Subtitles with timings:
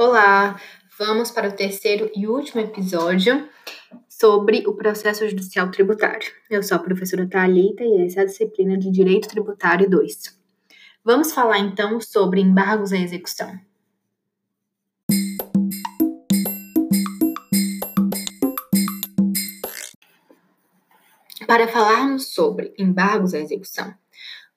[0.00, 0.60] Olá,
[0.96, 3.48] vamos para o terceiro e último episódio
[4.08, 6.30] sobre o processo judicial tributário.
[6.48, 10.38] Eu sou a professora Thalita e essa é a disciplina de Direito Tributário 2.
[11.04, 13.58] Vamos falar então sobre embargos à execução.
[21.44, 23.92] Para falarmos sobre embargos à execução,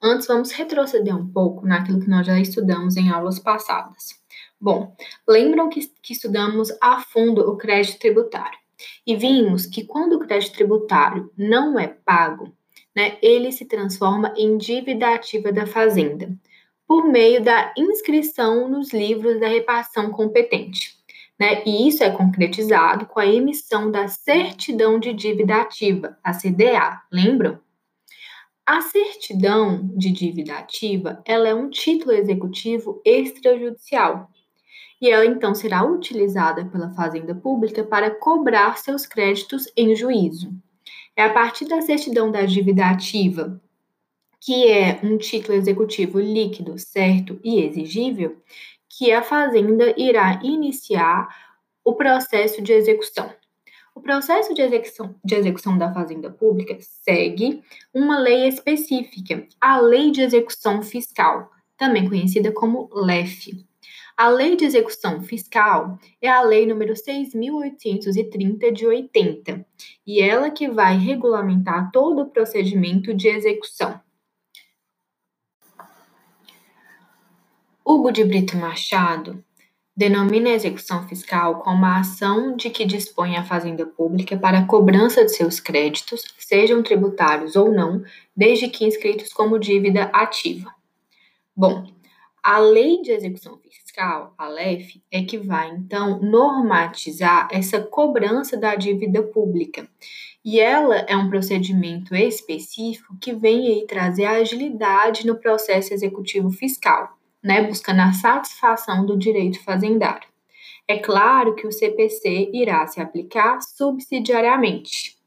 [0.04, 4.21] antes vamos retroceder um pouco naquilo que nós já estudamos em aulas passadas.
[4.62, 4.96] Bom,
[5.28, 8.60] lembram que, que estudamos a fundo o crédito tributário
[9.08, 12.54] e vimos que quando o crédito tributário não é pago,
[12.96, 16.32] né, ele se transforma em dívida ativa da fazenda,
[16.88, 20.96] por meio da inscrição nos livros da repartição competente.
[21.40, 21.64] Né?
[21.66, 27.60] E isso é concretizado com a emissão da certidão de dívida ativa, a CDA, lembram?
[28.64, 34.31] A certidão de dívida ativa, ela é um título executivo extrajudicial
[35.02, 40.54] e ela então será utilizada pela Fazenda Pública para cobrar seus créditos em juízo.
[41.16, 43.60] É a partir da certidão da dívida ativa,
[44.40, 48.38] que é um título executivo líquido, certo e exigível,
[48.88, 51.28] que a Fazenda irá iniciar
[51.84, 53.34] o processo de execução.
[53.94, 57.62] O processo de execução, de execução da Fazenda Pública segue
[57.94, 63.66] uma lei específica, a Lei de Execução Fiscal, também conhecida como LEF.
[64.18, 69.66] A Lei de Execução Fiscal é a Lei número 6.830 de 80,
[70.06, 74.00] e ela que vai regulamentar todo o procedimento de execução.
[77.84, 79.44] Hugo de Brito Machado
[79.96, 84.66] denomina a execução fiscal como a ação de que dispõe a Fazenda Pública para a
[84.66, 88.04] cobrança de seus créditos, sejam tributários ou não,
[88.36, 90.74] desde que inscritos como dívida ativa.
[91.56, 91.86] Bom,
[92.42, 93.58] a Lei de Execução
[93.92, 99.86] Fiscal, a LEF, é que vai então normatizar essa cobrança da dívida pública.
[100.46, 107.18] E ela é um procedimento específico que vem aí trazer agilidade no processo executivo fiscal,
[107.44, 110.28] né, buscando a satisfação do direito fazendário.
[110.88, 115.18] É claro que o CPC irá se aplicar subsidiariamente.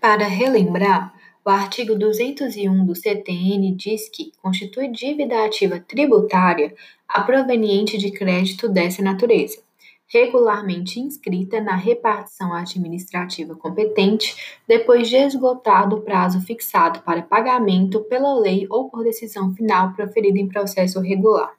[0.00, 1.12] Para relembrar,
[1.46, 6.74] o artigo 201 do CTN diz que constitui dívida ativa tributária
[7.06, 9.62] a proveniente de crédito dessa natureza,
[10.08, 18.34] regularmente inscrita na repartição administrativa competente, depois de esgotado o prazo fixado para pagamento pela
[18.40, 21.54] lei ou por decisão final proferida em processo regular.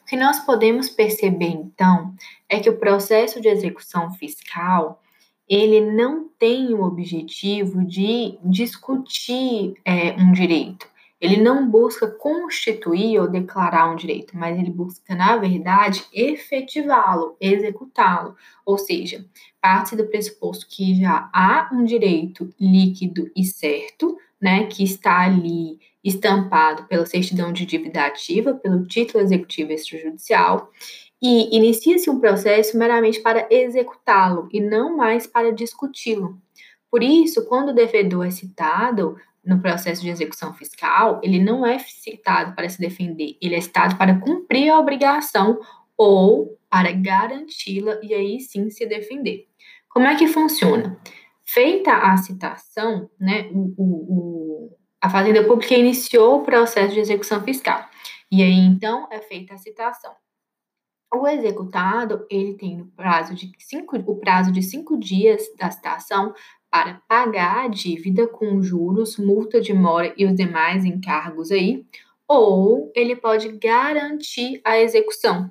[0.00, 2.14] O que nós podemos perceber, então,
[2.48, 5.02] é que o processo de execução fiscal
[5.48, 10.86] ele não tem o objetivo de discutir é, um direito.
[11.20, 18.36] Ele não busca constituir ou declarar um direito, mas ele busca, na verdade, efetivá-lo, executá-lo.
[18.64, 19.24] Ou seja,
[19.60, 25.80] parte do pressuposto que já há um direito líquido e certo, né, que está ali
[26.04, 30.70] estampado pela certidão de dívida ativa, pelo título executivo extrajudicial,
[31.20, 36.38] e inicia-se um processo meramente para executá-lo e não mais para discuti-lo.
[36.90, 41.78] Por isso, quando o devedor é citado no processo de execução fiscal, ele não é
[41.78, 45.58] citado para se defender, ele é citado para cumprir a obrigação
[45.96, 49.46] ou para garanti-la e aí sim se defender.
[49.88, 50.98] Como é que funciona?
[51.44, 57.42] Feita a citação, né, o, o, o, a Fazenda Pública iniciou o processo de execução
[57.42, 57.84] fiscal.
[58.30, 60.12] E aí, então, é feita a citação.
[61.12, 66.34] O executado, ele tem o prazo de cinco, o prazo de cinco dias da citação
[66.70, 71.86] para pagar a dívida com juros, multa de mora e os demais encargos aí,
[72.26, 75.50] ou ele pode garantir a execução.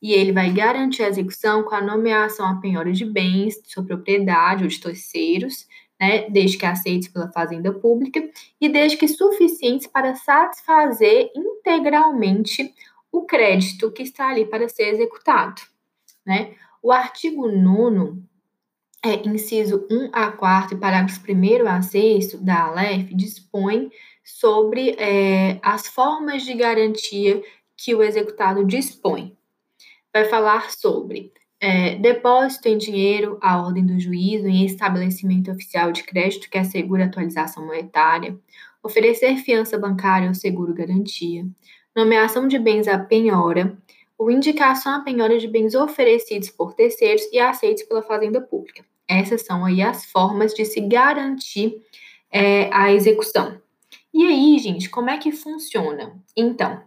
[0.00, 3.84] E ele vai garantir a execução com a nomeação a penhora de bens de sua
[3.84, 5.66] propriedade ou de terceiros,
[6.00, 8.22] né, desde que aceites pela fazenda pública
[8.60, 12.72] e desde que suficientes para satisfazer integralmente
[13.16, 15.62] o crédito que está ali para ser executado.
[16.24, 16.54] Né?
[16.82, 18.20] O artigo 9
[19.02, 23.90] é, inciso 1 a 4 e parágrafos 1 a 6 da ALEF dispõe
[24.22, 27.42] sobre é, as formas de garantia
[27.76, 29.34] que o executado dispõe.
[30.12, 36.02] Vai falar sobre é, depósito em dinheiro à ordem do juízo em estabelecimento oficial de
[36.02, 38.38] crédito que assegura atualização monetária,
[38.82, 41.46] oferecer fiança bancária ou seguro garantia,
[41.96, 43.76] nomeação de bens à penhora,
[44.18, 48.84] ou indicação à penhora de bens oferecidos por terceiros e aceitos pela fazenda pública.
[49.08, 51.80] Essas são aí as formas de se garantir
[52.30, 53.60] é, a execução.
[54.12, 56.14] E aí, gente, como é que funciona?
[56.36, 56.82] Então,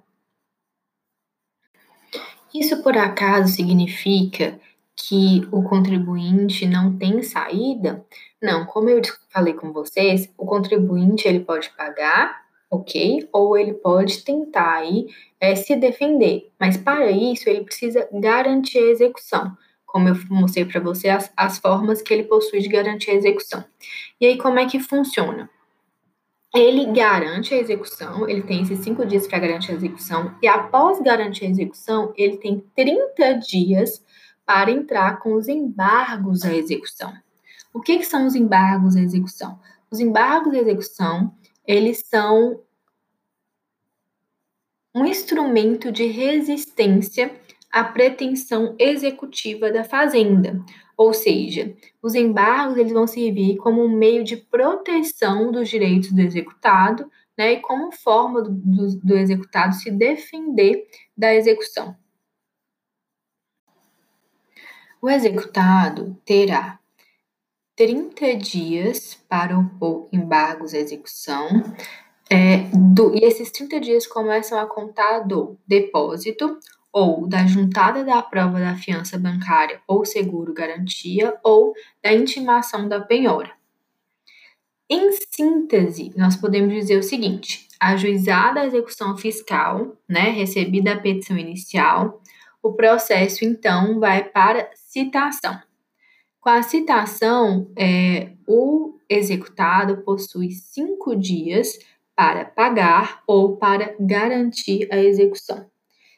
[2.54, 4.60] Isso por acaso significa
[4.96, 8.04] que o contribuinte não tem saída?
[8.42, 13.28] Não, como eu falei com vocês, o contribuinte ele pode pagar, ok?
[13.32, 15.08] Ou ele pode tentar aí
[15.40, 19.58] é, se defender, mas para isso ele precisa garantir a execução.
[19.86, 23.64] Como eu mostrei para você as, as formas que ele possui de garantir a execução.
[24.22, 25.50] E aí, como é que funciona?
[26.54, 31.00] ele garante a execução, ele tem esses cinco dias para garantir a execução, e após
[31.00, 34.04] garantir a execução, ele tem 30 dias
[34.46, 37.14] para entrar com os embargos à execução.
[37.72, 39.60] O que, que são os embargos à execução?
[39.92, 41.32] Os embargos à execução,
[41.70, 42.64] eles são
[44.96, 47.32] um instrumento de resistência
[47.72, 50.66] à pretensão executiva da fazenda,
[50.98, 56.20] ou seja, os embargos eles vão servir como um meio de proteção dos direitos do
[56.20, 57.08] executado,
[57.38, 61.96] né, e como forma do, do, do executado se defender da execução.
[65.00, 66.80] O executado terá
[67.80, 71.48] 30 dias para opor embargos à execução,
[72.30, 76.60] é, do, e esses 30 dias começam a contar do depósito
[76.92, 81.74] ou da juntada da prova da fiança bancária ou seguro garantia ou
[82.04, 83.54] da intimação da penhora.
[84.90, 91.38] Em síntese, nós podemos dizer o seguinte: ajuizada a execução fiscal, né, recebida a petição
[91.38, 92.22] inicial,
[92.62, 95.69] o processo então vai para citação.
[96.40, 101.78] Com a citação, é, o executado possui cinco dias
[102.16, 105.70] para pagar ou para garantir a execução.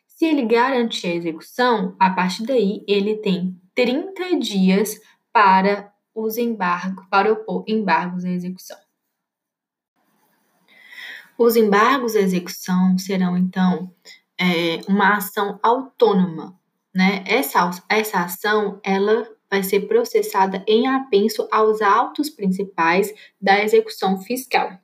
[0.06, 5.02] Se ele garantir a execução, a partir daí ele tem 30 dias
[5.34, 8.78] para os embargos, para opor embargos à execução.
[11.38, 13.92] Os embargos à execução serão, então,
[14.40, 16.60] é, uma ação autônoma,
[16.94, 17.24] né?
[17.26, 24.80] Essa, essa ação, ela vai ser processada em apenso aos autos principais da execução fiscal.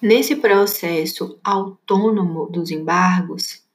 [0.00, 3.66] Nesse processo autônomo dos embargos,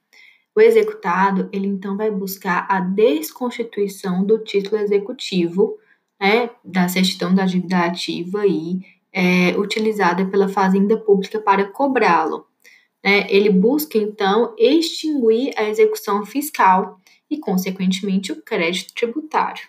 [0.54, 5.78] o executado ele então vai buscar a desconstituição do título executivo,
[6.18, 8.80] né, da certidão da dívida ativa aí,
[9.12, 12.46] é, utilizada pela fazenda pública para cobrá-lo.
[13.04, 13.26] Né?
[13.28, 17.01] Ele busca então extinguir a execução fiscal
[17.32, 19.66] e, consequentemente, o crédito tributário,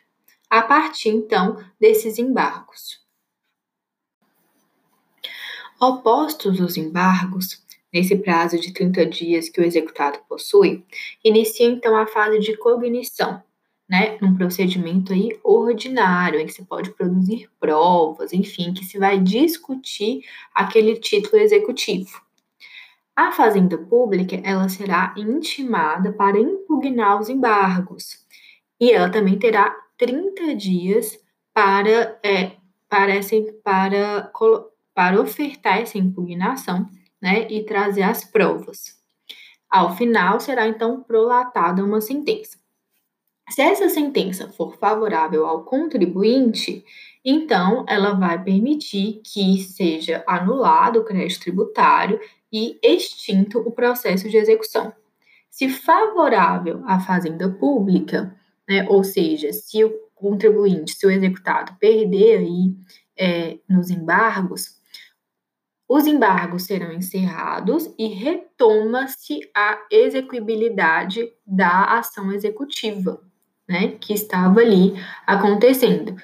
[0.50, 3.02] a partir então desses embargos.
[5.80, 10.84] Opostos os embargos, nesse prazo de 30 dias que o executado possui,
[11.24, 13.42] inicia então a fase de cognição,
[13.88, 19.18] né, num procedimento aí ordinário, em que se pode produzir provas, enfim, que se vai
[19.20, 22.22] discutir aquele título executivo.
[23.16, 28.26] A fazenda pública, ela será intimada para impugnar os embargos,
[28.80, 31.20] e ela também terá 30 dias
[31.54, 32.54] para, é,
[32.90, 33.14] para,
[33.64, 34.32] para,
[34.96, 36.90] para ofertar essa impugnação
[37.22, 39.00] né, e trazer as provas.
[39.70, 42.58] Ao final, será então prolatada uma sentença.
[43.50, 46.84] Se essa sentença for favorável ao contribuinte,
[47.24, 52.20] então ela vai permitir que seja anulado o crédito tributário
[52.54, 54.94] e extinto o processo de execução.
[55.50, 58.36] Se favorável à fazenda pública,
[58.70, 62.76] né, ou seja, se o contribuinte, se o executado perder aí
[63.18, 64.82] é, nos embargos,
[65.90, 73.22] os embargos serão encerrados e retoma-se a execuibilidade da ação executiva
[73.68, 74.94] né, que estava ali
[75.26, 76.16] acontecendo,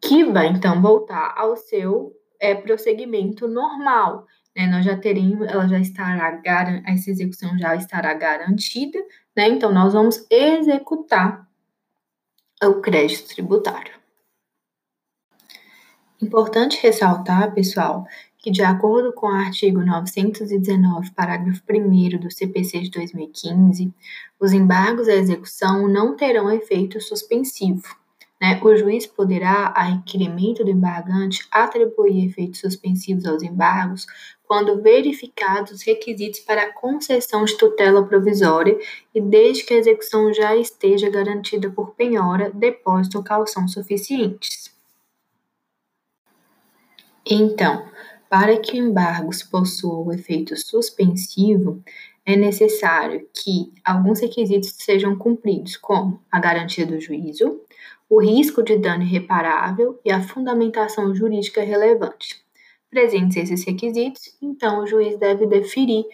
[0.00, 4.26] que vai então voltar ao seu é, prosseguimento normal.
[4.56, 4.66] Né?
[4.66, 6.40] Nós já teremos, ela já estará,
[6.86, 8.98] essa execução já estará garantida,
[9.36, 9.48] né?
[9.48, 11.48] Então, nós vamos executar
[12.62, 13.94] o crédito tributário.
[16.20, 22.90] Importante ressaltar, pessoal, que, de acordo com o artigo 919, parágrafo 1 do CPC de
[22.90, 23.92] 2015,
[24.38, 27.99] os embargos à execução não terão efeito suspensivo.
[28.40, 28.58] Né?
[28.62, 34.06] O juiz poderá, a requerimento do embargante, atribuir efeitos suspensivos aos embargos
[34.46, 38.76] quando verificados os requisitos para a concessão de tutela provisória
[39.14, 44.74] e desde que a execução já esteja garantida por penhora, depósito ou calção suficientes.
[47.24, 47.88] Então,
[48.28, 51.82] para que o embargo possua o efeito suspensivo,
[52.24, 57.60] é necessário que alguns requisitos sejam cumpridos, como a garantia do juízo,
[58.10, 62.44] o risco de dano irreparável e a fundamentação jurídica relevante.
[62.90, 66.04] Presentes esses requisitos, então o juiz deve deferir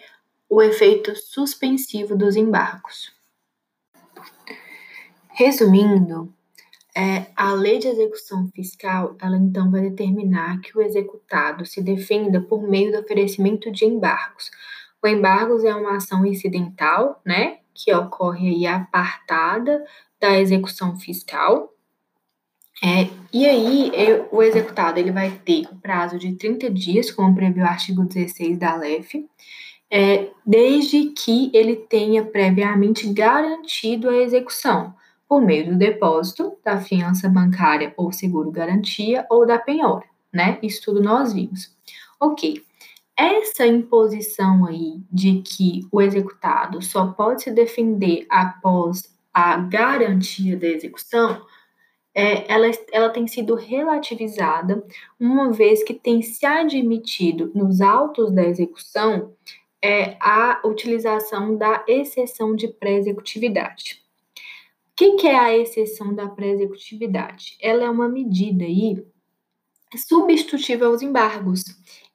[0.47, 3.11] o efeito suspensivo dos embargos.
[5.29, 6.31] Resumindo,
[6.95, 12.41] é, a lei de execução fiscal, ela então vai determinar que o executado se defenda
[12.41, 14.49] por meio do oferecimento de embargos.
[15.03, 19.83] O embargos é uma ação incidental, né, que ocorre aí apartada
[20.19, 21.71] da execução fiscal.
[22.83, 27.35] É, e aí, eu, o executado ele vai ter o prazo de 30 dias, como
[27.35, 29.25] prevê o artigo 16 da LEF,
[29.89, 34.93] é, desde que ele tenha previamente garantido a execução
[35.27, 40.57] por meio do depósito, da fiança bancária ou seguro-garantia ou da penhora, né?
[40.61, 41.75] Isso tudo nós vimos.
[42.19, 42.63] Ok.
[43.15, 50.67] Essa imposição aí de que o executado só pode se defender após a garantia da
[50.67, 51.41] execução,
[52.17, 54.83] é, ela, ela tem sido relativizada,
[55.19, 59.33] uma vez que tem se admitido nos autos da execução
[59.81, 64.07] é, a utilização da exceção de pré-executividade
[64.97, 67.55] que, que é a exceção da pré-executividade?
[67.61, 69.05] Ela é uma medida aí
[69.95, 71.63] substitutiva aos embargos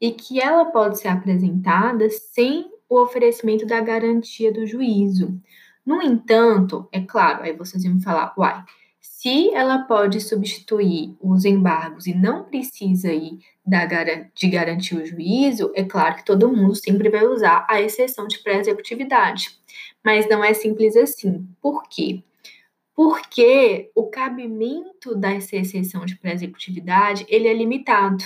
[0.00, 5.40] e que ela pode ser apresentada sem o oferecimento da garantia do juízo.
[5.86, 8.64] No entanto, é claro, aí vocês vão falar, uai,
[9.22, 13.38] se ela pode substituir os embargos e não precisa ir
[14.34, 18.40] de garantir o juízo, é claro que todo mundo sempre vai usar a exceção de
[18.40, 19.50] pré-executividade.
[20.04, 21.46] Mas não é simples assim.
[21.60, 22.24] Por quê?
[22.94, 28.22] porque o cabimento dessa exceção de pré-executividade ele é limitado.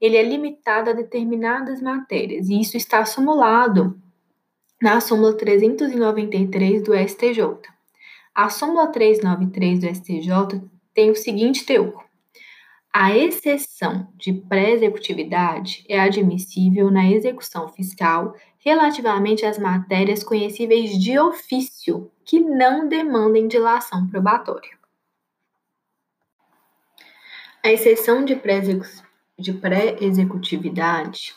[0.00, 4.00] Ele é limitado a determinadas matérias, e isso está simulado
[4.80, 7.72] na súmula 393 do STJ.
[8.34, 10.62] A súmula 393 do STJ
[10.94, 12.02] tem o seguinte teor:
[12.90, 22.10] a exceção de pré-executividade é admissível na execução fiscal relativamente às matérias conhecíveis de ofício
[22.24, 24.78] que não demandem dilação probatória.
[27.62, 31.34] A exceção de pré-executividade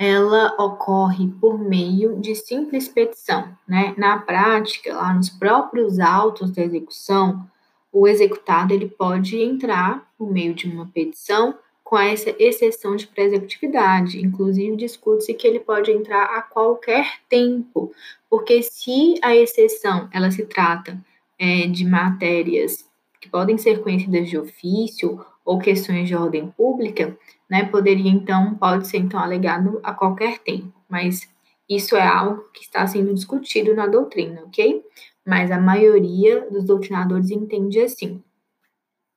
[0.00, 3.94] ela ocorre por meio de simples petição, né?
[3.98, 7.44] Na prática, lá nos próprios autos da execução,
[7.92, 14.24] o executado ele pode entrar por meio de uma petição com essa exceção de pré-executividade.
[14.24, 17.92] Inclusive, discute-se que ele pode entrar a qualquer tempo,
[18.30, 20.96] porque se a exceção ela se trata
[21.36, 22.86] é, de matérias
[23.20, 27.16] que podem ser conhecidas de ofício ou questões de ordem pública,
[27.48, 31.26] né, poderia então, pode ser então alegado a qualquer tempo, mas
[31.66, 34.82] isso é algo que está sendo discutido na doutrina, ok?
[35.26, 38.22] Mas a maioria dos doutrinadores entende assim.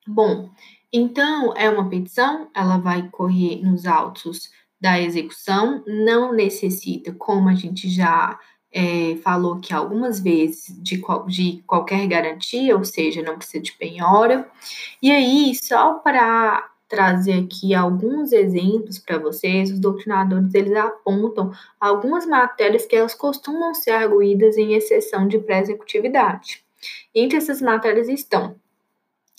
[0.08, 0.50] Bom,
[0.94, 7.56] então, é uma petição, ela vai correr nos autos da execução, não necessita, como a
[7.56, 8.40] gente já
[8.72, 13.74] é, falou que algumas vezes, de, qual, de qualquer garantia, ou seja, não precisa de
[13.74, 14.50] penhora.
[15.02, 22.26] E aí, só para trazer aqui alguns exemplos para vocês, os doutrinadores eles apontam algumas
[22.26, 26.64] matérias que elas costumam ser arguídas em exceção de pré-executividade.
[27.16, 28.56] Entre essas matérias estão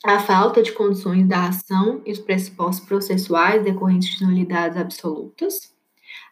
[0.05, 5.73] a falta de condições da ação e os pressupostos processuais decorrentes de nulidades absolutas,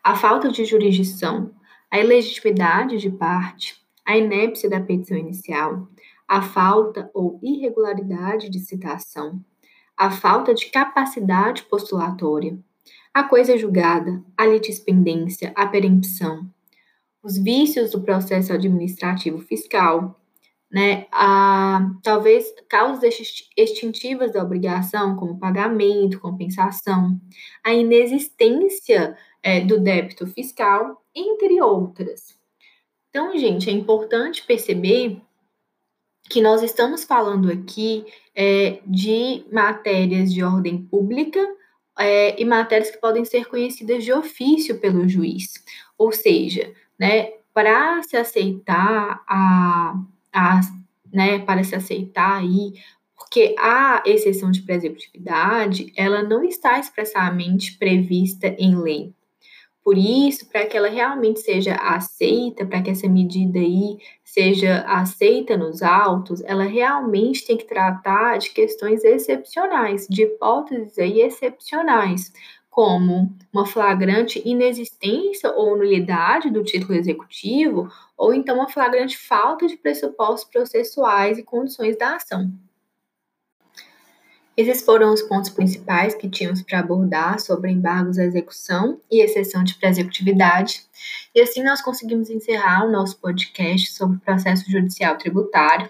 [0.02, 1.52] a falta de jurisdição,
[1.90, 5.88] a ilegitimidade de parte, a inépcia da petição inicial,
[6.28, 9.40] a falta ou irregularidade de citação,
[9.96, 12.58] a falta de capacidade postulatória,
[13.12, 16.48] a coisa julgada, a litispendência, a perempção,
[17.22, 20.19] os vícios do processo administrativo fiscal,
[20.70, 23.14] né, a, talvez causas
[23.56, 27.20] extintivas da obrigação, como pagamento, compensação,
[27.64, 32.38] a inexistência é, do débito fiscal, entre outras.
[33.08, 35.20] Então, gente, é importante perceber
[36.28, 38.04] que nós estamos falando aqui
[38.36, 41.44] é, de matérias de ordem pública
[41.98, 45.52] é, e matérias que podem ser conhecidas de ofício pelo juiz.
[45.98, 49.94] Ou seja, né, para se aceitar a
[50.32, 50.60] a,
[51.12, 52.72] né, para se aceitar aí,
[53.16, 59.14] porque a exceção de pré-executividade, ela não está expressamente prevista em lei.
[59.82, 65.56] Por isso, para que ela realmente seja aceita, para que essa medida aí seja aceita
[65.56, 72.32] nos autos, ela realmente tem que tratar de questões excepcionais, de hipóteses aí excepcionais,
[72.70, 79.76] como uma flagrante inexistência ou nulidade do título executivo, ou então uma flagrante falta de
[79.76, 82.50] pressupostos processuais e condições da ação.
[84.56, 89.64] Esses foram os pontos principais que tínhamos para abordar sobre embargos à execução e exceção
[89.64, 90.82] de pré-executividade.
[91.34, 95.88] E assim nós conseguimos encerrar o nosso podcast sobre processo judicial tributário,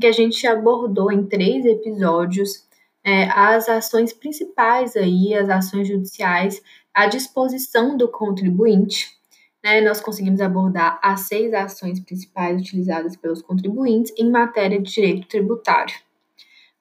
[0.00, 2.67] que a gente abordou em três episódios
[3.04, 6.60] é, as ações principais aí, as ações judiciais
[6.92, 9.16] à disposição do contribuinte.
[9.62, 9.80] Né?
[9.80, 15.94] Nós conseguimos abordar as seis ações principais utilizadas pelos contribuintes em matéria de direito tributário.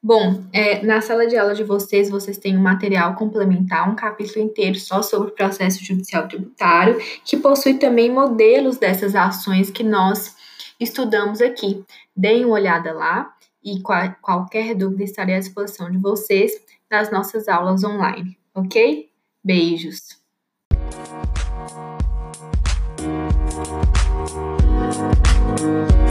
[0.02, 4.46] Bom, é, na sala de aula de vocês, vocês têm um material complementar, um capítulo
[4.46, 10.36] inteiro só sobre o processo judicial tributário, que possui também modelos dessas ações que nós
[10.80, 11.84] estudamos aqui.
[12.16, 13.36] Deem uma olhada lá
[13.68, 16.54] e qual, qualquer dúvida estarei à disposição de vocês
[16.90, 19.10] nas nossas aulas online, ok?
[19.44, 20.18] Beijos!
[25.60, 26.07] Música